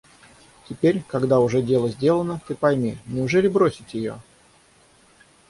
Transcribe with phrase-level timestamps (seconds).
[0.67, 4.17] Теперь, когда уже дело сделано,— ты пойми,— неужели бросить ее?